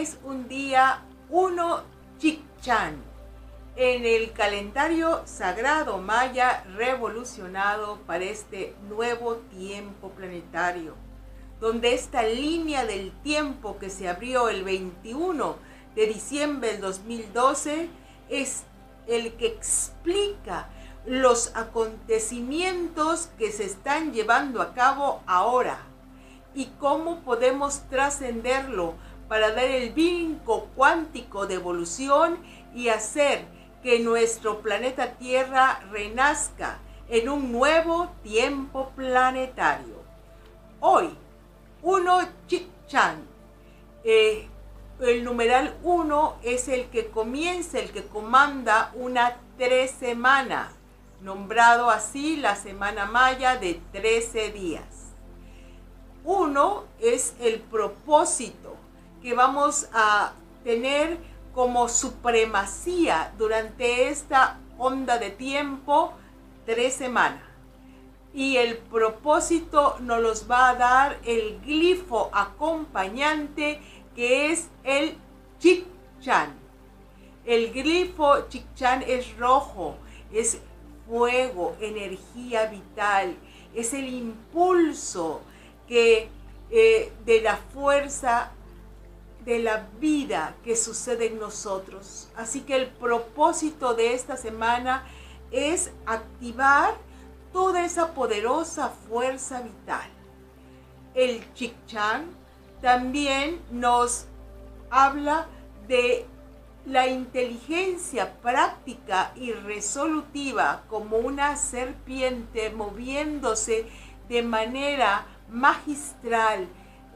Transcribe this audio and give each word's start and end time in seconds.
es 0.00 0.16
un 0.22 0.46
día 0.46 1.02
1 1.28 1.82
Chichan 2.18 3.02
en 3.74 4.06
el 4.06 4.32
calendario 4.32 5.22
sagrado 5.24 5.98
maya 5.98 6.62
revolucionado 6.76 7.98
para 8.06 8.24
este 8.24 8.76
nuevo 8.88 9.36
tiempo 9.50 10.10
planetario, 10.10 10.94
donde 11.60 11.94
esta 11.94 12.22
línea 12.22 12.84
del 12.84 13.10
tiempo 13.22 13.78
que 13.78 13.90
se 13.90 14.08
abrió 14.08 14.48
el 14.48 14.62
21 14.62 15.56
de 15.96 16.06
diciembre 16.06 16.72
del 16.72 16.80
2012 16.80 17.88
es 18.28 18.62
el 19.08 19.32
que 19.32 19.48
explica 19.48 20.68
los 21.06 21.56
acontecimientos 21.56 23.30
que 23.36 23.50
se 23.50 23.64
están 23.64 24.12
llevando 24.12 24.62
a 24.62 24.74
cabo 24.74 25.22
ahora 25.26 25.80
y 26.54 26.66
cómo 26.78 27.20
podemos 27.20 27.80
trascenderlo 27.90 28.94
para 29.28 29.52
dar 29.52 29.64
el 29.64 29.90
vinco 29.92 30.68
cuántico 30.74 31.46
de 31.46 31.54
evolución 31.54 32.38
y 32.74 32.88
hacer 32.88 33.44
que 33.82 34.00
nuestro 34.00 34.60
planeta 34.60 35.12
Tierra 35.12 35.80
renazca 35.90 36.78
en 37.08 37.28
un 37.28 37.52
nuevo 37.52 38.08
tiempo 38.22 38.90
planetario. 38.96 39.96
Hoy, 40.80 41.10
uno 41.82 42.20
Chichan, 42.46 43.22
eh, 44.04 44.48
el 45.00 45.24
numeral 45.24 45.76
1 45.82 46.38
es 46.42 46.68
el 46.68 46.86
que 46.86 47.08
comienza, 47.08 47.78
el 47.78 47.90
que 47.92 48.04
comanda 48.06 48.90
una 48.94 49.36
tres 49.56 49.90
semana, 49.90 50.72
nombrado 51.20 51.90
así 51.90 52.36
la 52.36 52.56
semana 52.56 53.06
maya 53.06 53.56
de 53.56 53.80
13 53.92 54.52
días. 54.52 54.84
Uno 56.24 56.84
es 57.00 57.34
el 57.40 57.60
propósito 57.60 58.77
que 59.22 59.34
vamos 59.34 59.88
a 59.92 60.32
tener 60.64 61.18
como 61.54 61.88
supremacía 61.88 63.32
durante 63.36 64.08
esta 64.08 64.58
onda 64.78 65.18
de 65.18 65.30
tiempo, 65.30 66.12
tres 66.66 66.94
semanas. 66.94 67.42
Y 68.32 68.56
el 68.56 68.76
propósito 68.76 69.96
nos 70.00 70.20
los 70.20 70.50
va 70.50 70.68
a 70.68 70.74
dar 70.74 71.18
el 71.24 71.60
glifo 71.60 72.30
acompañante 72.32 73.80
que 74.14 74.52
es 74.52 74.68
el 74.84 75.16
Chichan. 75.58 76.54
El 77.44 77.72
glifo 77.72 78.48
Chichan 78.48 79.02
es 79.06 79.36
rojo, 79.36 79.96
es 80.32 80.60
fuego, 81.08 81.74
energía 81.80 82.66
vital, 82.66 83.34
es 83.74 83.94
el 83.94 84.08
impulso 84.08 85.40
que 85.88 86.28
eh, 86.70 87.12
de 87.24 87.40
la 87.40 87.56
fuerza 87.56 88.52
de 89.48 89.58
la 89.60 89.88
vida 89.98 90.54
que 90.62 90.76
sucede 90.76 91.28
en 91.28 91.38
nosotros. 91.38 92.28
Así 92.36 92.60
que 92.60 92.76
el 92.76 92.88
propósito 92.88 93.94
de 93.94 94.12
esta 94.12 94.36
semana 94.36 95.04
es 95.50 95.90
activar 96.04 96.94
toda 97.50 97.82
esa 97.82 98.12
poderosa 98.12 98.90
fuerza 99.08 99.62
vital. 99.62 100.06
El 101.14 101.50
Chikchan 101.54 102.26
también 102.82 103.58
nos 103.70 104.26
habla 104.90 105.46
de 105.86 106.26
la 106.84 107.06
inteligencia 107.08 108.34
práctica 108.42 109.32
y 109.34 109.52
resolutiva 109.52 110.82
como 110.90 111.16
una 111.16 111.56
serpiente 111.56 112.68
moviéndose 112.68 113.86
de 114.28 114.42
manera 114.42 115.26
magistral 115.48 116.68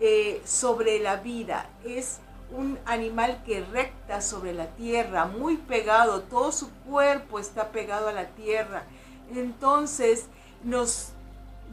eh, 0.04 0.42
sobre 0.44 0.98
la 0.98 1.14
vida. 1.14 1.70
Es 1.84 2.18
un 2.50 2.76
animal 2.86 3.40
que 3.46 3.60
recta 3.60 4.20
sobre 4.20 4.52
la 4.52 4.66
tierra, 4.66 5.26
muy 5.26 5.56
pegado, 5.56 6.22
todo 6.22 6.50
su 6.50 6.72
cuerpo 6.72 7.38
está 7.38 7.68
pegado 7.68 8.08
a 8.08 8.12
la 8.12 8.26
tierra. 8.30 8.82
Entonces 9.32 10.26
nos 10.64 11.10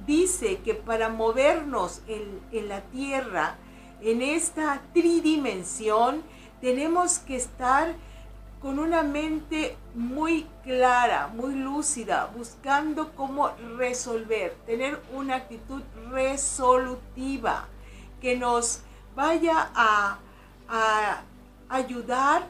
dice 0.05 0.59
que 0.59 0.75
para 0.75 1.09
movernos 1.09 2.03
en, 2.07 2.39
en 2.51 2.69
la 2.69 2.81
tierra, 2.81 3.55
en 3.99 4.21
esta 4.21 4.79
tridimensión, 4.93 6.21
tenemos 6.61 7.17
que 7.17 7.35
estar 7.35 7.95
con 8.61 8.77
una 8.77 9.01
mente 9.01 9.75
muy 9.95 10.45
clara, 10.63 11.31
muy 11.33 11.55
lúcida, 11.55 12.31
buscando 12.37 13.11
cómo 13.15 13.49
resolver, 13.75 14.55
tener 14.67 15.01
una 15.15 15.37
actitud 15.37 15.81
resolutiva 16.11 17.67
que 18.21 18.37
nos 18.37 18.81
vaya 19.15 19.69
a, 19.75 20.19
ayudar 21.69 22.47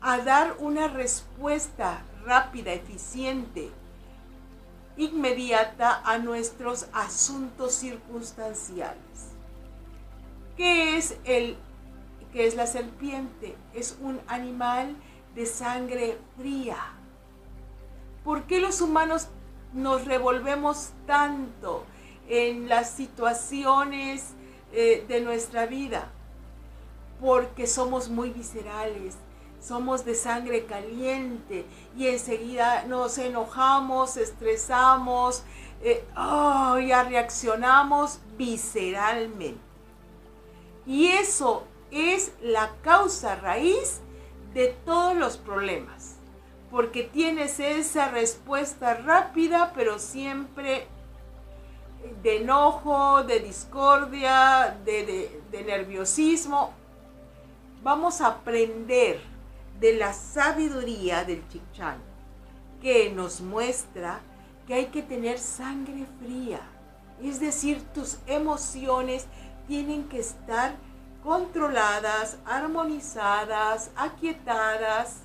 a 0.00 0.18
dar 0.18 0.56
una 0.58 0.88
respuesta 0.88 2.02
rápida, 2.24 2.72
eficiente, 2.72 3.70
inmediata 4.96 6.02
a 6.04 6.18
nuestros 6.18 6.86
asuntos 6.92 7.74
circunstanciales. 7.74 9.32
¿Qué 10.56 10.96
es 10.96 11.18
el 11.24 11.56
qué 12.32 12.46
es 12.46 12.54
la 12.56 12.66
serpiente? 12.66 13.56
Es 13.74 13.98
un 14.00 14.20
animal 14.26 14.96
de 15.34 15.46
sangre 15.46 16.18
fría. 16.38 16.78
¿Por 18.24 18.44
qué 18.44 18.60
los 18.60 18.80
humanos 18.80 19.28
nos 19.72 20.04
revolvemos 20.04 20.90
tanto 21.06 21.84
en 22.28 22.68
las 22.68 22.90
situaciones 22.90 24.34
eh, 24.72 25.04
de 25.06 25.20
nuestra 25.20 25.66
vida, 25.66 26.10
porque 27.20 27.66
somos 27.66 28.08
muy 28.08 28.30
viscerales, 28.30 29.16
somos 29.60 30.04
de 30.04 30.14
sangre 30.14 30.64
caliente 30.64 31.64
y 31.96 32.08
enseguida 32.08 32.84
nos 32.84 33.18
enojamos, 33.18 34.16
estresamos, 34.16 35.44
eh, 35.82 36.04
oh, 36.16 36.78
ya 36.78 37.04
reaccionamos 37.04 38.20
visceralmente. 38.36 39.60
Y 40.86 41.08
eso 41.08 41.64
es 41.90 42.32
la 42.40 42.72
causa 42.82 43.36
raíz 43.36 44.00
de 44.54 44.68
todos 44.84 45.14
los 45.14 45.36
problemas, 45.36 46.16
porque 46.70 47.02
tienes 47.02 47.60
esa 47.60 48.08
respuesta 48.08 48.94
rápida, 48.94 49.72
pero 49.74 49.98
siempre 49.98 50.88
de 52.22 52.38
enojo, 52.38 53.22
de 53.24 53.40
discordia, 53.40 54.76
de, 54.84 55.42
nerviosismo. 55.64 56.72
Vamos 57.82 58.20
a 58.20 58.28
aprender 58.28 59.20
de 59.80 59.94
la 59.94 60.12
sabiduría 60.12 61.24
del 61.24 61.46
Chichan, 61.48 61.98
que 62.80 63.10
nos 63.10 63.40
muestra 63.40 64.20
que 64.66 64.74
hay 64.74 64.86
que 64.86 65.02
tener 65.02 65.38
sangre 65.38 66.06
fría. 66.20 66.60
Es 67.20 67.40
decir, 67.40 67.82
tus 67.92 68.18
emociones 68.26 69.26
tienen 69.66 70.08
que 70.08 70.20
estar 70.20 70.74
controladas, 71.22 72.38
armonizadas, 72.44 73.90
aquietadas, 73.96 75.18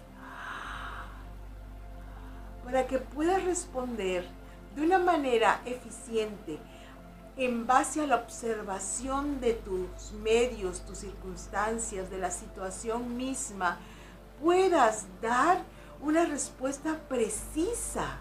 para 2.63 2.85
que 2.85 2.99
puedas 2.99 3.43
responder 3.43 4.36
de 4.77 4.83
una 4.83 4.99
manera 4.99 5.59
eficiente 5.65 6.59
en 7.35 7.65
base 7.65 8.01
a 8.01 8.07
la 8.07 8.17
observación 8.17 9.41
de 9.41 9.53
tus 9.53 10.11
medios, 10.23 10.85
tus 10.85 10.99
circunstancias, 10.99 12.11
de 12.11 12.19
la 12.19 12.29
situación 12.29 13.17
misma, 13.17 13.79
puedas 14.41 15.05
dar 15.19 15.63
una 15.99 16.25
respuesta 16.25 16.99
precisa, 17.09 18.19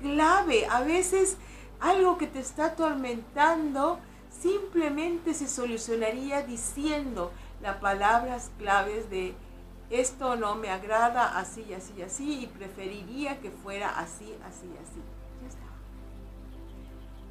clave. 0.00 0.66
A 0.66 0.80
veces 0.80 1.36
algo 1.78 2.18
que 2.18 2.26
te 2.26 2.40
está 2.40 2.66
atormentando 2.66 4.00
simplemente 4.30 5.32
se 5.32 5.46
solucionaría 5.46 6.42
diciendo 6.42 7.30
las 7.60 7.76
palabras 7.76 8.50
claves 8.58 9.08
de 9.10 9.34
esto 9.92 10.36
no 10.36 10.54
me 10.54 10.70
agrada 10.70 11.38
así, 11.38 11.74
así, 11.74 12.00
así 12.02 12.44
y 12.44 12.46
preferiría 12.46 13.40
que 13.40 13.50
fuera 13.50 13.90
así, 13.98 14.34
así, 14.46 14.70
así. 14.82 15.02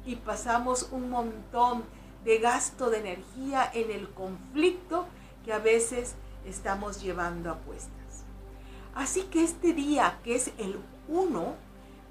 Y 0.04 0.16
pasamos 0.16 0.88
un 0.92 1.10
montón 1.10 1.84
de 2.24 2.38
gasto 2.38 2.88
de 2.90 2.98
energía 2.98 3.68
en 3.74 3.90
el 3.90 4.08
conflicto 4.10 5.06
que 5.44 5.52
a 5.52 5.58
veces 5.58 6.14
estamos 6.46 7.02
llevando 7.02 7.50
a 7.50 7.56
cuestas. 7.58 8.24
Así 8.94 9.22
que 9.24 9.42
este 9.42 9.72
día, 9.72 10.20
que 10.22 10.36
es 10.36 10.52
el 10.58 10.78
1, 11.08 11.54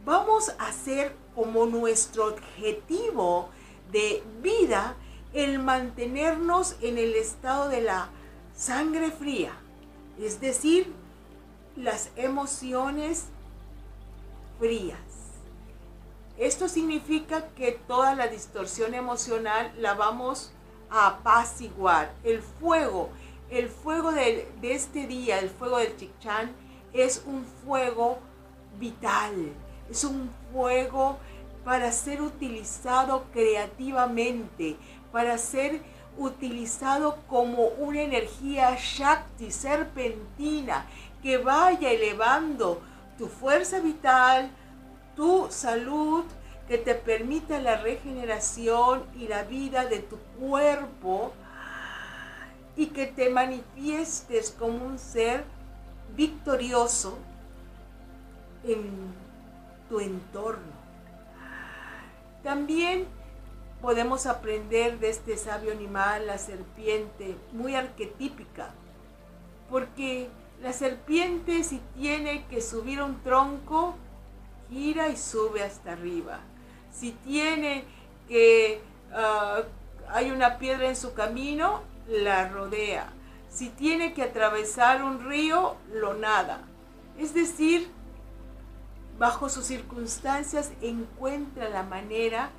vamos 0.06 0.50
a 0.58 0.68
hacer 0.68 1.16
como 1.34 1.66
nuestro 1.66 2.28
objetivo 2.28 3.50
de 3.92 4.24
vida 4.42 4.96
el 5.34 5.60
mantenernos 5.60 6.76
en 6.82 6.98
el 6.98 7.16
estado 7.16 7.70
de 7.70 7.82
la 7.82 8.10
sangre 8.56 9.12
fría, 9.12 9.54
es 10.22 10.40
decir, 10.40 10.94
las 11.76 12.12
emociones 12.16 13.26
frías 14.60 15.00
esto 16.38 16.68
significa 16.68 17.50
que 17.50 17.74
toda 17.88 18.16
la 18.16 18.28
distorsión 18.28 18.96
emocional 18.96 19.72
la 19.78 19.94
vamos 19.94 20.52
a 20.90 21.08
apaciguar. 21.08 22.16
El 22.24 22.42
fuego 22.42 23.10
el 23.52 23.68
fuego 23.68 24.14
de, 24.14 24.48
este 24.64 25.08
día, 25.08 25.40
el 25.40 25.50
fuego 25.50 25.78
del 25.78 25.96
Chichan, 25.98 26.52
es 26.94 27.24
un 27.26 27.46
fuego 27.46 28.20
vital, 28.80 29.52
es 29.90 30.06
un 30.06 30.32
fuego 30.54 31.18
para 31.66 31.92
ser 31.92 32.22
utilizado 32.22 33.26
creativamente, 33.34 34.78
para 35.12 35.38
ser 35.38 35.82
utilizado 36.18 37.18
como 37.28 37.66
una 37.66 38.02
energía 38.02 38.76
Shakti, 38.78 39.52
serpentina, 39.52 40.86
que 41.22 41.38
vaya 41.38 41.92
elevando 41.92 42.82
tu 43.18 43.28
fuerza 43.28 43.80
vital, 43.80 44.50
tu 45.16 45.48
salud, 45.50 46.26
que 46.68 46.78
te 46.78 46.96
permita 46.96 47.60
la 47.60 47.78
regeneración 47.78 49.04
y 49.16 49.28
la 49.28 49.44
vida 49.44 49.86
de 49.86 50.00
tu 50.00 50.18
cuerpo 50.40 51.34
y 52.76 52.88
que 52.88 53.08
te 53.08 53.30
manifiestes 53.30 54.52
como 54.52 54.86
un 54.86 54.98
ser 54.98 55.44
victorioso 56.16 57.18
en 58.64 59.14
tu 59.90 60.00
entorno. 60.00 60.72
También 62.44 63.06
podemos 63.82 64.28
aprender 64.28 65.00
de 65.00 65.10
este 65.10 65.38
sabio 65.38 65.72
animal, 65.72 66.28
la 66.28 66.38
serpiente, 66.38 67.36
muy 67.52 67.76
arquetípica, 67.76 68.74
porque 69.70 70.30
la 70.62 70.74
serpiente 70.74 71.64
si 71.64 71.82
tiene 71.96 72.46
que 72.48 72.62
subir 72.62 73.02
un 73.02 73.22
tronco, 73.24 73.96
gira 74.70 75.10
y 75.10 75.18
sube 75.18 75.64
hasta 75.64 75.94
arriba. 75.94 76.42
Si 76.92 77.12
tiene 77.12 77.86
que 78.28 78.82
ah, 79.14 79.64
hay 80.10 80.32
una 80.32 80.58
piedra 80.58 80.88
en 80.88 80.96
su 80.96 81.14
camino, 81.14 81.82
la 82.08 82.50
rodea. 82.50 83.12
Si 83.50 83.70
tiene 83.70 84.14
que 84.14 84.24
atravesar 84.24 85.04
un 85.04 85.26
río, 85.26 85.76
lo 85.92 86.14
nada. 86.14 86.62
Es 87.18 87.34
decir, 87.34 87.90
bajo 89.18 89.50
sus 89.50 89.66
circunstancias 89.66 90.72
encuentra 90.82 91.70
la 91.70 91.84
manera 91.84 92.50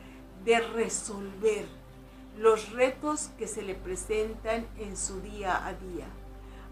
de 0.44 0.60
resolver 0.60 1.66
los 2.38 2.72
retos 2.72 3.30
que 3.38 3.46
se 3.46 3.62
le 3.62 3.74
presentan 3.74 4.66
en 4.78 4.96
su 4.96 5.20
día 5.20 5.66
a 5.66 5.74
día. 5.74 6.06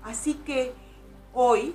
Así 0.03 0.35
que 0.35 0.73
hoy 1.35 1.75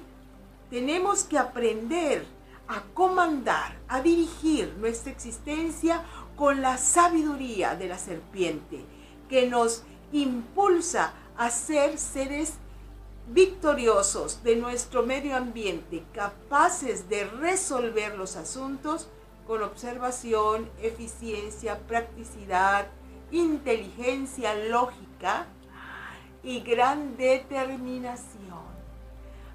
tenemos 0.69 1.23
que 1.23 1.37
aprender 1.37 2.25
a 2.67 2.81
comandar, 2.93 3.77
a 3.87 4.01
dirigir 4.01 4.73
nuestra 4.79 5.11
existencia 5.11 6.03
con 6.35 6.61
la 6.61 6.77
sabiduría 6.77 7.75
de 7.75 7.87
la 7.87 7.97
serpiente 7.97 8.83
que 9.29 9.47
nos 9.47 9.83
impulsa 10.11 11.13
a 11.37 11.49
ser 11.49 11.97
seres 11.97 12.53
victoriosos 13.27 14.43
de 14.43 14.55
nuestro 14.55 15.03
medio 15.03 15.35
ambiente, 15.35 16.03
capaces 16.13 17.09
de 17.09 17.25
resolver 17.25 18.17
los 18.17 18.35
asuntos 18.35 19.07
con 19.47 19.61
observación, 19.63 20.69
eficiencia, 20.81 21.79
practicidad, 21.87 22.87
inteligencia 23.31 24.55
lógica 24.55 25.47
y 26.43 26.61
gran 26.61 27.17
determinación. 27.17 28.75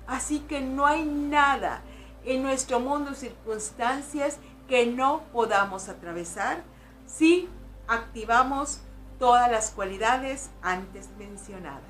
Así 0.07 0.41
que 0.41 0.61
no 0.61 0.87
hay 0.87 1.05
nada 1.05 1.83
en 2.25 2.43
nuestro 2.43 2.81
mundo 2.81 3.15
circunstancias 3.15 4.39
que 4.69 4.87
no 4.87 5.23
podamos 5.33 5.89
atravesar 5.89 6.63
si 7.07 7.49
activamos 7.87 8.81
todas 9.19 9.51
las 9.51 9.71
cualidades 9.71 10.51
antes 10.63 11.09
mencionadas. 11.19 11.83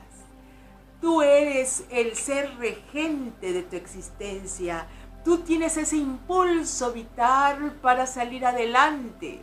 Tú 1.01 1.23
eres 1.23 1.85
el 1.91 2.15
ser 2.15 2.59
regente 2.59 3.53
de 3.53 3.63
tu 3.63 3.77
existencia. 3.77 4.87
Tú 5.25 5.39
tienes 5.39 5.77
ese 5.77 5.97
impulso 5.97 6.93
vital 6.93 7.73
para 7.83 8.07
salir 8.07 8.47
adelante. 8.47 9.43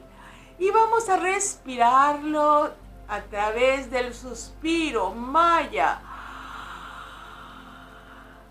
Y 0.59 0.71
vamos 0.71 1.07
a 1.09 1.17
respirarlo 1.17 2.71
a 3.07 3.21
través 3.21 3.89
del 3.91 4.13
suspiro 4.13 5.11
maya 5.13 6.01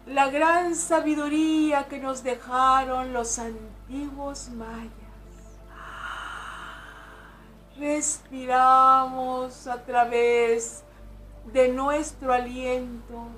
la 0.07 0.31
gran 0.31 0.77
sabiduría 0.77 1.89
que 1.89 1.99
nos 1.99 2.23
dejaron 2.23 3.13
los 3.13 3.39
antiguos 3.41 4.49
mayas. 4.51 4.93
Respiramos 7.77 9.67
a 9.67 9.85
través 9.85 10.85
de 11.53 11.69
nuestro 11.69 12.33
aliento 12.33 13.29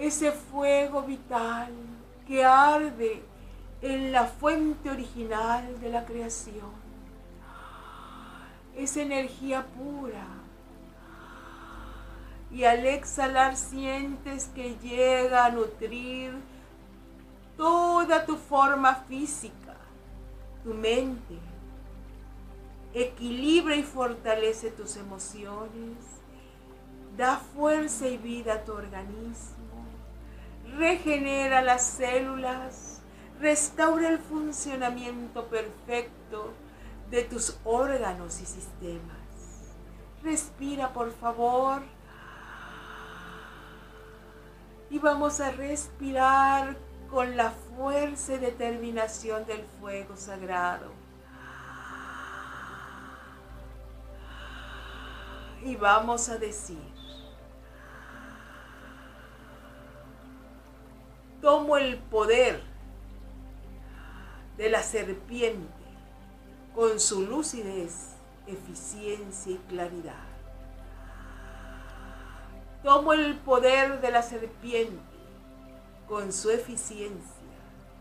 ese 0.00 0.32
fuego 0.32 1.02
vital 1.02 1.70
que 2.26 2.42
arde 2.42 3.22
en 3.82 4.12
la 4.12 4.24
fuente 4.24 4.90
original 4.90 5.78
de 5.78 5.90
la 5.90 6.06
creación. 6.06 6.72
Esa 8.74 9.02
energía 9.02 9.66
pura 9.66 10.24
y 12.50 12.64
al 12.64 12.86
exhalar 12.86 13.58
sientes 13.58 14.46
que 14.54 14.76
llega 14.76 15.44
a 15.44 15.50
nutrir 15.50 16.32
toda 17.58 18.24
tu 18.24 18.36
forma 18.36 18.94
física, 19.06 19.76
tu 20.64 20.72
mente. 20.72 21.38
Equilibra 22.94 23.76
y 23.76 23.82
fortalece 23.82 24.70
tus 24.70 24.96
emociones. 24.96 25.98
Da 27.18 27.36
fuerza 27.36 28.08
y 28.08 28.16
vida 28.16 28.54
a 28.54 28.64
tu 28.64 28.72
organismo. 28.72 29.59
Regenera 30.80 31.60
las 31.60 31.84
células. 31.84 33.02
Restaura 33.38 34.08
el 34.08 34.18
funcionamiento 34.18 35.46
perfecto 35.46 36.54
de 37.10 37.22
tus 37.22 37.58
órganos 37.64 38.40
y 38.40 38.46
sistemas. 38.46 39.18
Respira, 40.22 40.92
por 40.92 41.12
favor 41.12 41.82
y 44.90 44.98
vamos 44.98 45.40
a 45.40 45.52
respirar 45.52 46.76
con 47.10 47.36
la 47.36 47.50
fuerza 47.50 48.34
y 48.34 48.38
determinación 48.38 49.46
del 49.46 49.62
fuego 49.80 50.16
sagrado. 50.16 50.90
Y 55.62 55.76
vamos 55.76 56.28
a 56.30 56.38
decir, 56.38 56.82
tomo 61.50 61.78
el 61.78 61.98
poder 61.98 62.60
de 64.56 64.70
la 64.70 64.84
serpiente 64.84 65.84
con 66.76 67.00
su 67.00 67.26
lucidez, 67.26 68.14
eficiencia 68.46 69.54
y 69.54 69.56
claridad. 69.68 70.28
Tomo 72.84 73.14
el 73.14 73.34
poder 73.38 74.00
de 74.00 74.12
la 74.12 74.22
serpiente 74.22 75.02
con 76.08 76.32
su 76.32 76.50
eficiencia, 76.50 77.52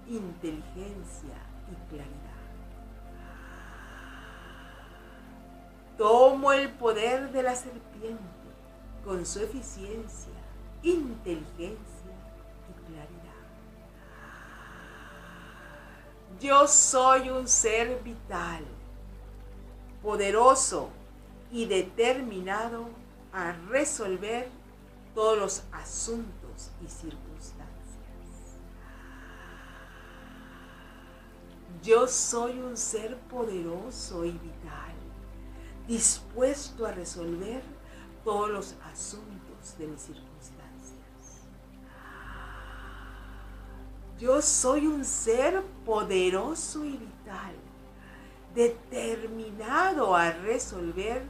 inteligencia 0.07 1.39
y 1.71 1.91
claridad. 1.91 2.43
Tomo 5.97 6.51
el 6.51 6.69
poder 6.73 7.31
de 7.31 7.41
la 7.41 7.55
serpiente 7.55 8.19
con 9.03 9.25
su 9.25 9.39
eficiencia, 9.39 10.37
inteligencia 10.83 12.13
y 12.69 12.91
claridad. 12.91 13.18
Yo 16.39 16.67
soy 16.67 17.29
un 17.29 17.48
ser 17.50 18.01
vital, 18.01 18.63
poderoso 20.01 20.89
y 21.51 21.65
determinado 21.65 22.88
a 23.34 23.51
resolver 23.67 24.48
todos 25.13 25.38
los 25.38 25.63
asuntos 25.74 26.72
y 26.81 26.88
circunstancias. 26.88 27.67
Yo 31.84 32.08
soy 32.08 32.60
un 32.60 32.77
ser 32.77 33.17
poderoso 33.29 34.24
y 34.24 34.31
vital, 34.31 34.93
dispuesto 35.88 36.86
a 36.86 36.93
resolver 36.93 37.62
todos 38.24 38.50
los 38.50 38.75
asuntos 38.86 39.77
de 39.77 39.88
mis 39.88 40.01
circunstancias. 40.01 40.28
Yo 44.19 44.41
soy 44.41 44.85
un 44.85 45.05
ser 45.05 45.63
poderoso 45.85 46.83
y 46.83 46.97
vital, 46.97 47.53
determinado 48.53 50.13
a 50.13 50.31
resolver 50.31 51.23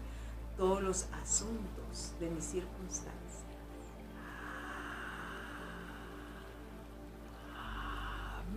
todos 0.57 0.81
los 0.81 1.07
asuntos 1.21 2.13
de 2.19 2.31
mis 2.31 2.45
circunstancias. 2.45 3.19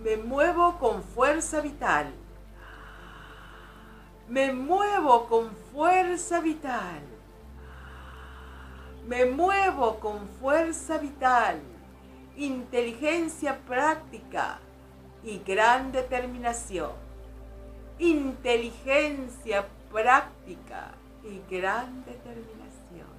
Me 0.03 0.17
muevo 0.17 0.79
con 0.79 1.03
fuerza 1.03 1.61
vital. 1.61 2.11
Me 4.27 4.51
muevo 4.51 5.27
con 5.27 5.51
fuerza 5.71 6.39
vital. 6.39 7.01
Me 9.07 9.25
muevo 9.25 9.99
con 9.99 10.27
fuerza 10.39 10.97
vital, 10.97 11.61
inteligencia 12.37 13.59
práctica 13.59 14.59
y 15.23 15.39
gran 15.39 15.91
determinación. 15.91 16.91
Inteligencia 17.99 19.67
práctica 19.91 20.91
y 21.23 21.41
gran 21.49 22.03
determinación. 22.05 23.13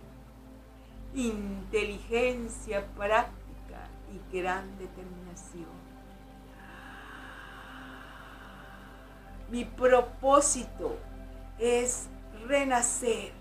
Inteligencia 1.15 2.85
práctica 2.97 3.89
y 4.13 4.37
gran 4.37 4.77
determinación. 4.79 5.85
Mi 9.51 9.65
propósito 9.65 10.97
es 11.59 12.09
renacer 12.47 13.33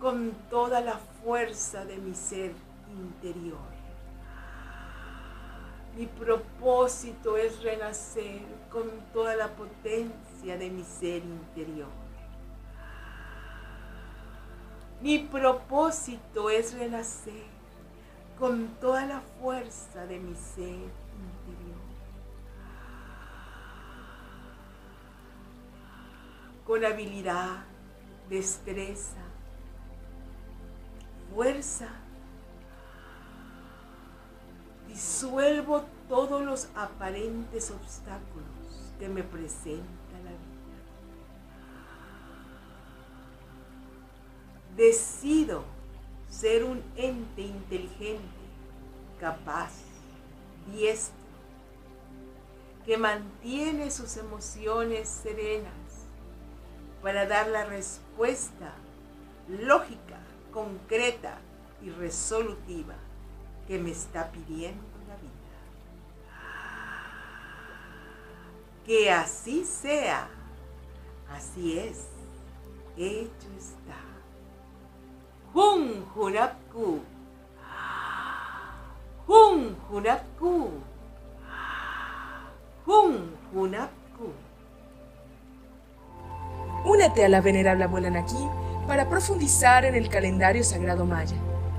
con 0.00 0.32
toda 0.50 0.80
la 0.80 0.98
fuerza 1.22 1.84
de 1.84 1.96
mi 1.98 2.14
ser 2.14 2.52
interior. 2.90 3.75
Mi 5.96 6.04
propósito 6.06 7.38
es 7.38 7.62
renacer 7.62 8.42
con 8.70 8.90
toda 9.14 9.34
la 9.34 9.48
potencia 9.48 10.58
de 10.58 10.68
mi 10.68 10.84
ser 10.84 11.22
interior. 11.24 11.88
Mi 15.00 15.20
propósito 15.20 16.50
es 16.50 16.74
renacer 16.74 17.46
con 18.38 18.68
toda 18.78 19.06
la 19.06 19.20
fuerza 19.40 20.04
de 20.04 20.18
mi 20.18 20.34
ser 20.34 20.68
interior. 20.68 21.80
Con 26.66 26.84
habilidad, 26.84 27.64
destreza, 28.28 29.22
fuerza. 31.34 31.88
Disuelvo 34.96 35.84
todos 36.08 36.42
los 36.42 36.68
aparentes 36.74 37.70
obstáculos 37.70 38.94
que 38.98 39.10
me 39.10 39.22
presenta 39.22 39.84
la 40.24 40.30
vida. 40.30 40.78
Decido 44.74 45.64
ser 46.30 46.64
un 46.64 46.82
ente 46.96 47.42
inteligente, 47.42 48.22
capaz, 49.20 49.72
diestro, 50.72 51.14
que 52.86 52.96
mantiene 52.96 53.90
sus 53.90 54.16
emociones 54.16 55.10
serenas 55.10 56.06
para 57.02 57.26
dar 57.26 57.48
la 57.48 57.66
respuesta 57.66 58.72
lógica 59.46 60.20
concreta 60.54 61.36
y 61.82 61.90
resolutiva 61.90 62.94
que 63.66 63.78
me 63.78 63.90
está 63.90 64.30
pidiendo 64.30 64.82
la 65.08 65.16
vida. 65.16 65.32
Que 68.84 69.10
así 69.10 69.64
sea, 69.64 70.28
así 71.30 71.78
es, 71.78 72.06
hecho 72.96 73.48
está. 73.58 73.96
Jun 75.52 76.04
Junapku, 76.14 77.00
Jun 79.26 79.76
Junapku, 79.88 80.70
Jun 82.84 83.36
Junapku. 83.52 84.32
Únete 86.84 87.24
a 87.24 87.28
la 87.28 87.40
venerable 87.40 87.84
abuela 87.84 88.10
Naki 88.10 88.48
para 88.86 89.08
profundizar 89.08 89.84
en 89.84 89.96
el 89.96 90.08
calendario 90.08 90.62
sagrado 90.62 91.04
maya 91.04 91.36